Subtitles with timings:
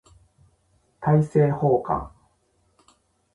[0.99, 2.11] 大政奉還